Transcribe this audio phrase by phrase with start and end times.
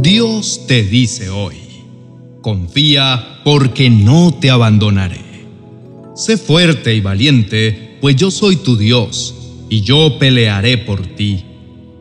[0.00, 1.56] Dios te dice hoy,
[2.40, 5.20] confía porque no te abandonaré.
[6.14, 9.34] Sé fuerte y valiente, pues yo soy tu Dios,
[9.68, 11.44] y yo pelearé por ti.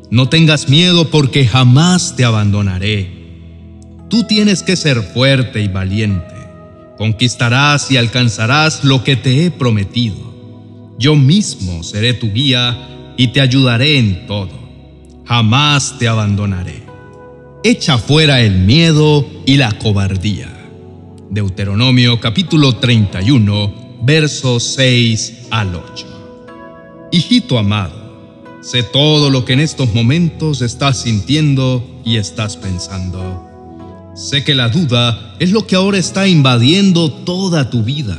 [0.10, 3.12] No tengas miedo porque jamás te abandonaré.
[4.10, 6.34] Tú tienes que ser fuerte y valiente.
[6.98, 10.16] Conquistarás y alcanzarás lo que te he prometido.
[10.98, 14.52] Yo mismo seré tu guía y te ayudaré en todo.
[15.26, 16.84] Jamás te abandonaré.
[17.64, 20.54] Echa fuera el miedo y la cobardía.
[21.30, 26.08] Deuteronomio capítulo 31, versos 6 al 8.
[27.12, 33.46] Hijito amado, sé todo lo que en estos momentos estás sintiendo y estás pensando.
[34.16, 38.18] Sé que la duda es lo que ahora está invadiendo toda tu vida.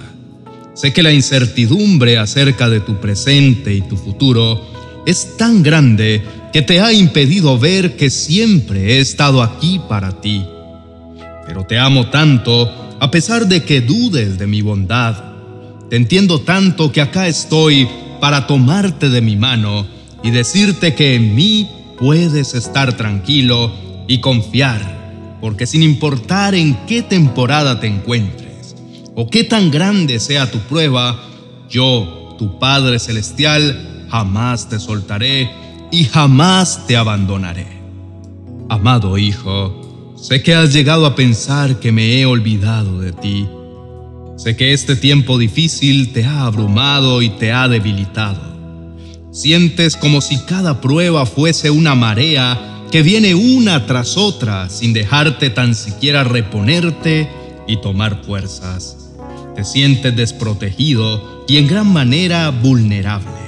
[0.74, 6.62] Sé que la incertidumbre acerca de tu presente y tu futuro es tan grande que
[6.62, 10.45] te ha impedido ver que siempre he estado aquí para ti.
[11.46, 15.16] Pero te amo tanto a pesar de que dudes de mi bondad.
[15.88, 17.88] Te entiendo tanto que acá estoy
[18.21, 19.87] para tomarte de mi mano
[20.23, 21.68] y decirte que en mí
[21.99, 23.73] puedes estar tranquilo
[24.07, 24.99] y confiar
[25.40, 28.74] porque sin importar en qué temporada te encuentres
[29.15, 31.18] o qué tan grande sea tu prueba,
[31.68, 35.51] yo, tu Padre Celestial, jamás te soltaré
[35.90, 37.66] y jamás te abandonaré.
[38.68, 43.48] Amado Hijo, sé que has llegado a pensar que me he olvidado de ti.
[44.37, 48.48] Sé que este tiempo difícil te ha abrumado y te ha debilitado.
[49.32, 55.50] Sientes como si cada prueba fuese una marea que viene una tras otra sin dejarte
[55.50, 57.28] tan siquiera reponerte
[57.66, 59.12] y tomar fuerzas.
[59.54, 63.48] Te sientes desprotegido y en gran manera vulnerable.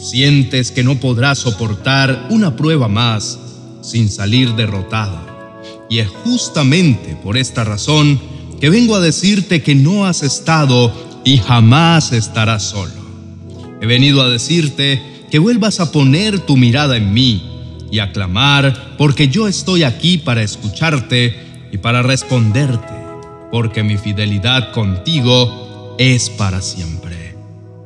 [0.00, 3.38] Sientes que no podrás soportar una prueba más
[3.82, 5.18] sin salir derrotado.
[5.90, 8.18] Y es justamente por esta razón
[8.60, 10.90] que vengo a decirte que no has estado
[11.22, 12.92] y jamás estarás solo.
[13.82, 17.42] He venido a decirte que vuelvas a poner tu mirada en mí
[17.90, 21.36] y aclamar, porque yo estoy aquí para escucharte
[21.72, 22.94] y para responderte,
[23.52, 27.36] porque mi fidelidad contigo es para siempre.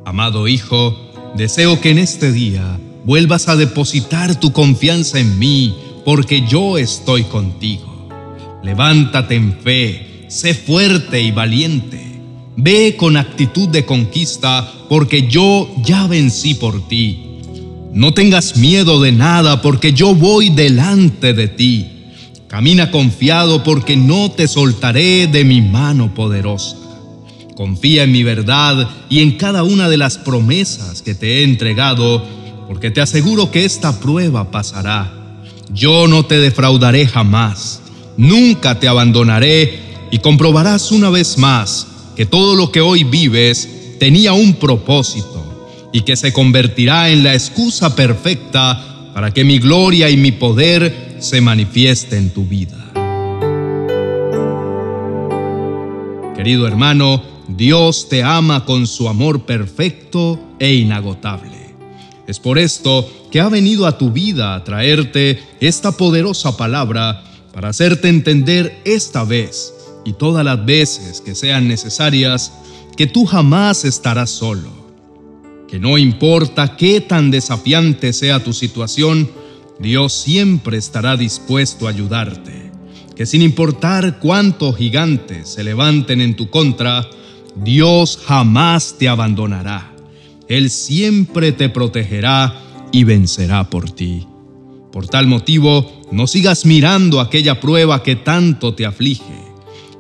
[0.05, 1.04] Amado Hijo,
[1.37, 5.75] deseo que en este día vuelvas a depositar tu confianza en mí,
[6.05, 8.09] porque yo estoy contigo.
[8.62, 12.03] Levántate en fe, sé fuerte y valiente.
[12.56, 17.25] Ve con actitud de conquista, porque yo ya vencí por ti
[17.94, 21.87] no tengas miedo de nada porque yo voy delante de ti.
[22.49, 26.77] Camina confiado porque no te soltaré de mi mano poderosa.
[27.55, 32.25] Confía en mi verdad y en cada una de las promesas que te he entregado,
[32.67, 35.13] porque te aseguro que esta prueba pasará.
[35.73, 37.81] Yo no te defraudaré jamás,
[38.17, 39.79] nunca te abandonaré
[40.11, 45.43] y comprobarás una vez más que todo lo que hoy vives tenía un propósito
[45.93, 51.19] y que se convertirá en la excusa perfecta para que mi gloria y mi poder
[51.21, 52.77] se manifieste en tu vida.
[56.37, 61.75] Querido hermano, Dios te ama con su amor perfecto e inagotable.
[62.27, 67.22] Es por esto que ha venido a tu vida a traerte esta poderosa palabra
[67.53, 69.75] para hacerte entender esta vez
[70.05, 72.53] y todas las veces que sean necesarias
[72.97, 74.84] que tú jamás estarás solo
[75.75, 79.28] que no importa qué tan desafiante sea tu situación,
[79.81, 82.71] Dios siempre estará dispuesto a ayudarte.
[83.16, 87.11] Que sin importar cuántos gigantes se levanten en tu contra,
[87.57, 89.95] Dios jamás te abandonará.
[90.49, 92.55] Él siempre te protegerá
[92.93, 94.27] y vencerá por ti.
[94.93, 99.25] Por tal motivo, no sigas mirando aquella prueba que tanto te aflige.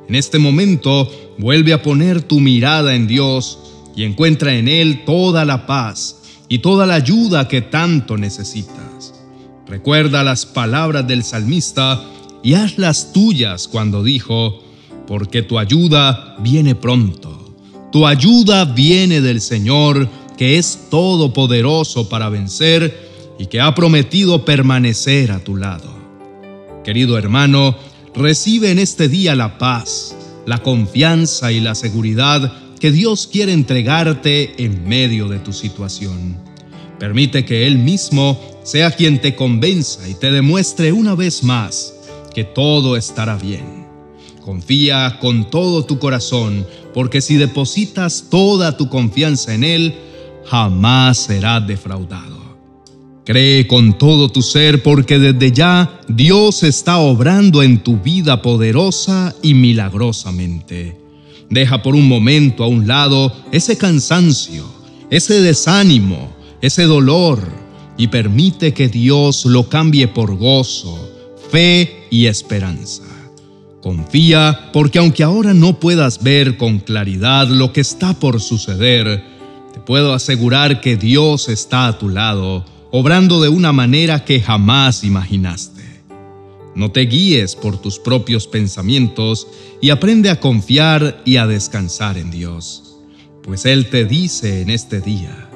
[0.08, 3.58] En este momento, vuelve a poner tu mirada en Dios
[3.96, 9.14] y encuentra en Él toda la paz y toda la ayuda que tanto necesitas.
[9.66, 12.04] Recuerda las palabras del salmista
[12.42, 14.62] y hazlas tuyas cuando dijo,
[15.06, 17.33] porque tu ayuda viene pronto,
[17.94, 23.08] tu ayuda viene del Señor, que es todopoderoso para vencer
[23.38, 25.94] y que ha prometido permanecer a tu lado.
[26.82, 27.76] Querido hermano,
[28.12, 34.64] recibe en este día la paz, la confianza y la seguridad que Dios quiere entregarte
[34.64, 36.36] en medio de tu situación.
[36.98, 41.94] Permite que Él mismo sea quien te convenza y te demuestre una vez más
[42.34, 43.83] que todo estará bien.
[44.44, 49.94] Confía con todo tu corazón, porque si depositas toda tu confianza en Él,
[50.44, 52.44] jamás serás defraudado.
[53.24, 59.34] Cree con todo tu ser porque desde ya Dios está obrando en tu vida poderosa
[59.40, 61.00] y milagrosamente.
[61.48, 64.66] Deja por un momento a un lado ese cansancio,
[65.08, 66.28] ese desánimo,
[66.60, 67.40] ese dolor
[67.96, 70.98] y permite que Dios lo cambie por gozo,
[71.50, 73.13] fe y esperanza.
[73.84, 79.22] Confía porque aunque ahora no puedas ver con claridad lo que está por suceder,
[79.74, 85.04] te puedo asegurar que Dios está a tu lado obrando de una manera que jamás
[85.04, 85.82] imaginaste.
[86.74, 89.48] No te guíes por tus propios pensamientos
[89.82, 92.96] y aprende a confiar y a descansar en Dios,
[93.42, 95.50] pues Él te dice en este día,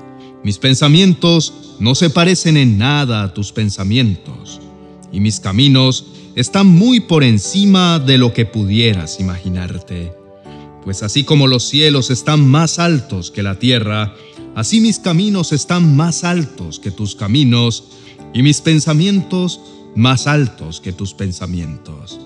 [0.44, 4.60] mis pensamientos no se parecen en nada a tus pensamientos,
[5.10, 6.04] y mis caminos
[6.40, 10.12] están muy por encima de lo que pudieras imaginarte.
[10.84, 14.14] Pues así como los cielos están más altos que la tierra,
[14.58, 17.84] Así mis caminos están más altos que tus caminos
[18.34, 19.60] y mis pensamientos
[19.94, 22.18] más altos que tus pensamientos.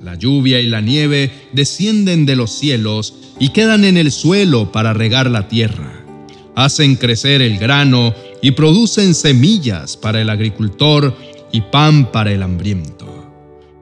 [0.00, 4.94] La lluvia y la nieve descienden de los cielos y quedan en el suelo para
[4.94, 6.06] regar la tierra.
[6.56, 11.14] Hacen crecer el grano y producen semillas para el agricultor
[11.52, 13.03] y pan para el hambriento.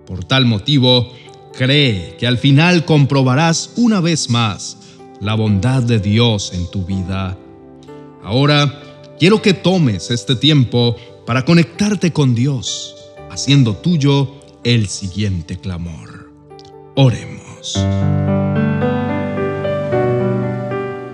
[0.07, 1.13] Por tal motivo,
[1.57, 4.79] cree que al final comprobarás una vez más
[5.21, 7.39] la bondad de Dios en tu vida
[8.23, 8.83] Ahora
[9.19, 10.97] quiero que tomes este tiempo
[11.27, 12.95] para conectarte con Dios,
[13.31, 16.31] haciendo tuyo el siguiente clamor.
[16.95, 17.75] Oremos.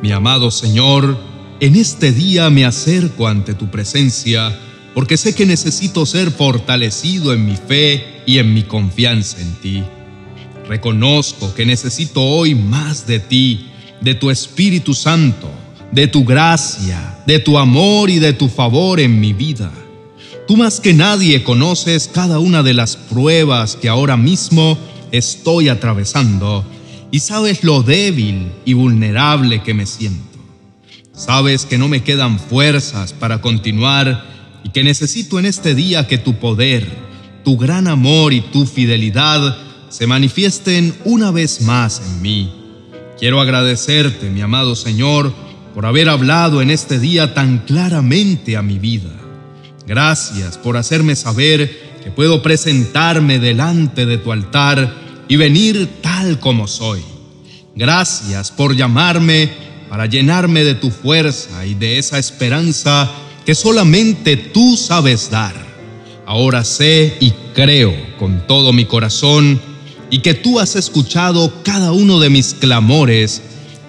[0.02, 1.18] Mi amado Señor,
[1.60, 4.54] en este día me acerco ante tu presencia
[4.98, 9.84] porque sé que necesito ser fortalecido en mi fe y en mi confianza en ti.
[10.66, 13.68] Reconozco que necesito hoy más de ti,
[14.00, 15.48] de tu Espíritu Santo
[15.92, 19.70] de tu gracia, de tu amor y de tu favor en mi vida.
[20.48, 24.76] Tú más que nadie conoces cada una de las pruebas que ahora mismo
[25.12, 26.66] estoy atravesando
[27.12, 30.38] y sabes lo débil y vulnerable que me siento.
[31.12, 34.37] Sabes que no me quedan fuerzas para continuar
[34.72, 36.86] que necesito en este día que tu poder,
[37.44, 39.56] tu gran amor y tu fidelidad
[39.88, 42.52] se manifiesten una vez más en mí.
[43.18, 45.32] Quiero agradecerte, mi amado Señor,
[45.74, 49.10] por haber hablado en este día tan claramente a mi vida.
[49.86, 54.94] Gracias por hacerme saber que puedo presentarme delante de tu altar
[55.28, 57.00] y venir tal como soy.
[57.74, 59.50] Gracias por llamarme
[59.88, 63.10] para llenarme de tu fuerza y de esa esperanza
[63.48, 65.54] que solamente tú sabes dar.
[66.26, 69.58] Ahora sé y creo con todo mi corazón
[70.10, 73.40] y que tú has escuchado cada uno de mis clamores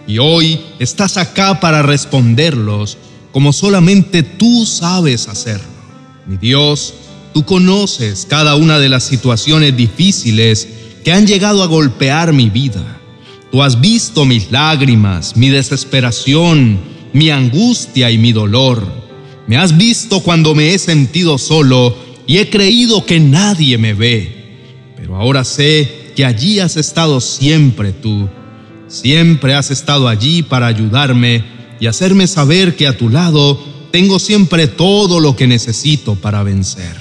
[0.07, 2.97] y hoy estás acá para responderlos
[3.33, 5.67] como solamente tú sabes hacerlo.
[6.25, 6.93] Mi Dios,
[7.33, 10.69] tú conoces cada una de las situaciones difíciles
[11.03, 12.97] que han llegado a golpear mi vida.
[13.51, 16.79] Tú has visto mis lágrimas, mi desesperación,
[17.11, 19.08] mi angustia y mi dolor.
[19.49, 21.93] Me has visto cuando me he sentido solo
[22.25, 24.31] y he creído que nadie me ve.
[24.95, 28.29] Pero ahora sé que allí has estado siempre tú
[28.89, 31.43] Siempre has estado allí para ayudarme
[31.79, 36.95] y hacerme saber que a tu lado tengo siempre todo lo que necesito para vencer.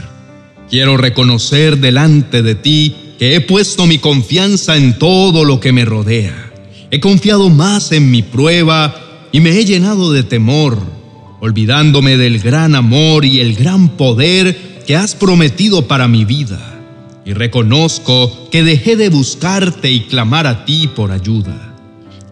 [0.68, 5.86] Quiero reconocer delante de ti que he puesto mi confianza en todo lo que me
[5.86, 6.52] rodea.
[6.90, 10.78] He confiado más en mi prueba y me he llenado de temor,
[11.40, 16.60] olvidándome del gran amor y el gran poder que has prometido para mi vida.
[17.24, 21.76] Y reconozco que dejé de buscarte y clamar a ti por ayuda.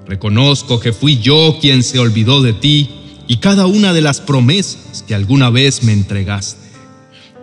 [0.06, 2.88] Reconozco que fui yo quien se olvidó de ti
[3.28, 6.66] y cada una de las promesas que alguna vez me entregaste.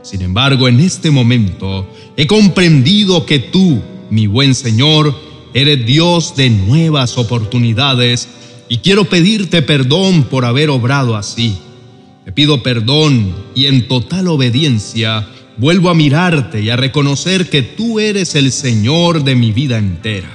[0.01, 5.13] Sin embargo, en este momento he comprendido que tú, mi buen Señor,
[5.53, 8.27] eres Dios de nuevas oportunidades
[8.69, 11.57] y quiero pedirte perdón por haber obrado así.
[12.25, 15.27] Te pido perdón y en total obediencia
[15.57, 20.29] vuelvo a mirarte y a reconocer que tú eres el Señor de mi vida entera.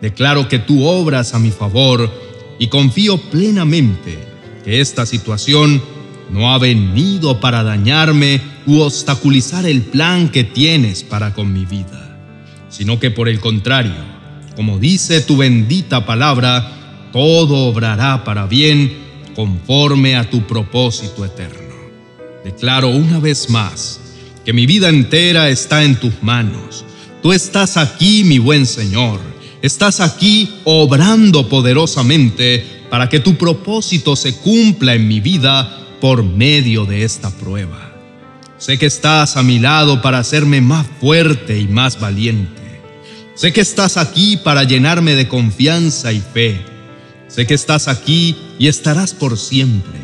[0.00, 2.10] Declaro que tú obras a mi favor
[2.58, 4.18] y confío plenamente
[4.64, 5.80] que esta situación
[6.30, 12.18] no ha venido para dañarme u obstaculizar el plan que tienes para con mi vida,
[12.68, 13.94] sino que por el contrario,
[14.56, 16.81] como dice tu bendita palabra,
[17.12, 18.92] todo obrará para bien
[19.36, 21.74] conforme a tu propósito eterno.
[22.44, 24.00] Declaro una vez más
[24.44, 26.84] que mi vida entera está en tus manos.
[27.22, 34.36] Tú estás aquí, mi buen Señor estás aquí obrando poderosamente para que tu propósito se
[34.36, 37.90] cumpla en mi vida por medio de esta prueba.
[38.58, 42.60] Sé que estás a mi lado para hacerme más fuerte y más valiente.
[43.34, 46.60] Sé que estás aquí para llenarme de confianza y fe.
[47.32, 49.98] Sé que estás aquí y estarás por siempre.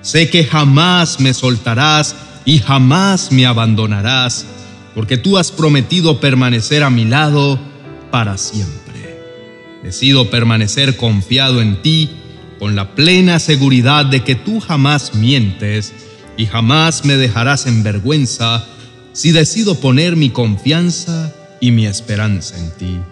[0.00, 4.46] Sé que jamás me soltarás y jamás me abandonarás,
[4.94, 7.60] porque tú has prometido permanecer a mi lado
[8.10, 9.20] para siempre.
[9.82, 12.08] Decido permanecer confiado en ti
[12.58, 15.92] con la plena seguridad de que tú jamás mientes
[16.38, 18.64] y jamás me dejarás en vergüenza
[19.12, 23.11] si decido poner mi confianza y mi esperanza en ti.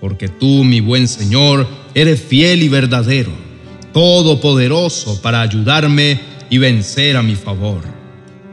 [0.00, 3.32] Porque tú, mi buen Señor, eres fiel y verdadero,
[3.92, 7.82] todopoderoso para ayudarme y vencer a mi favor.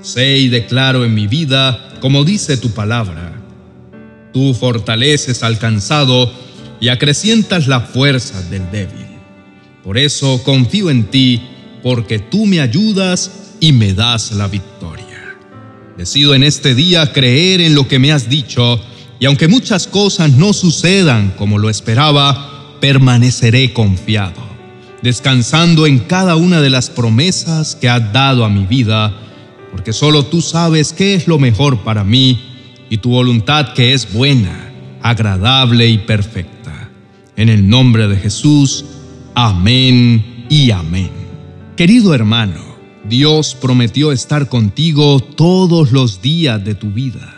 [0.02, 3.34] Sé y declaro en mi vida, como dice tu palabra,
[4.34, 6.32] tú fortaleces al cansado
[6.80, 9.08] y acrecientas la fuerza del débil.
[9.84, 11.42] Por eso confío en ti,
[11.82, 15.38] porque tú me ayudas y me das la victoria.
[15.98, 18.80] Decido en este día creer en lo que me has dicho,
[19.20, 24.42] y aunque muchas cosas no sucedan como lo esperaba, permaneceré confiado,
[25.02, 29.14] descansando en cada una de las promesas que has dado a mi vida,
[29.72, 32.40] porque solo tú sabes qué es lo mejor para mí
[32.90, 34.72] y tu voluntad que es buena,
[35.02, 36.90] agradable y perfecta.
[37.36, 38.86] En el nombre de Jesús,
[39.40, 41.12] Amén y amén.
[41.76, 42.60] Querido hermano,
[43.08, 47.37] Dios prometió estar contigo todos los días de tu vida.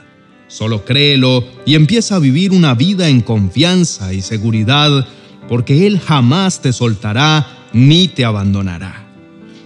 [0.50, 5.08] Solo créelo y empieza a vivir una vida en confianza y seguridad,
[5.48, 9.06] porque Él jamás te soltará ni te abandonará.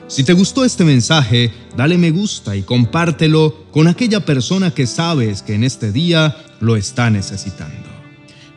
[0.08, 5.42] Si te gustó este mensaje, dale me gusta y compártelo con aquella persona que sabes
[5.42, 7.90] que en este día lo está necesitando.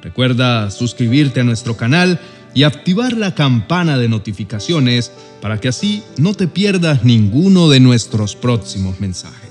[0.02, 2.21] Recuerda suscribirte a nuestro canal
[2.54, 8.35] y activar la campana de notificaciones para que así no te pierdas ninguno de nuestros
[8.35, 9.46] próximos mensajes.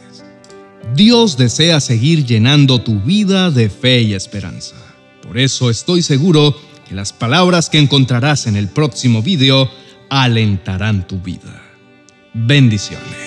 [0.95, 4.75] Dios desea seguir llenando tu vida de fe y esperanza.
[5.21, 6.55] Por eso estoy seguro
[6.87, 9.69] que las palabras que encontrarás en el próximo video
[10.09, 11.61] alentarán tu vida.
[12.33, 13.24] Bendiciones.